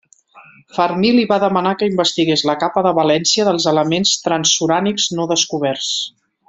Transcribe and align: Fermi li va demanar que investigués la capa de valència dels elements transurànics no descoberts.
Fermi 0.77 1.11
li 1.17 1.25
va 1.31 1.37
demanar 1.43 1.73
que 1.81 1.89
investigués 1.91 2.45
la 2.51 2.57
capa 2.65 2.85
de 2.89 2.95
valència 3.01 3.47
dels 3.51 3.71
elements 3.75 4.17
transurànics 4.27 5.11
no 5.21 5.33
descoberts. 5.35 5.97